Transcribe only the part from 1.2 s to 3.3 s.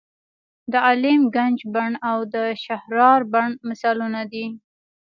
ګنج بڼ او د شهرارا